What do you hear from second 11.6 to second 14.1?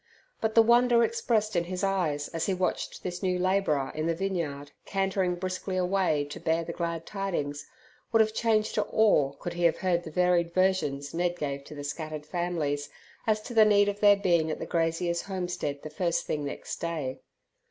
to the scattered families as to the need of